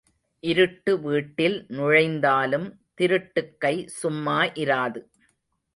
இருட்டு 0.43 0.99
வீட்டில் 1.01 1.65
நுழைந்தாலும் 1.69 2.67
திருட்டுக் 2.93 3.55
கை 3.59 3.75
சும்மா 3.87 4.43
இராது. 4.63 5.01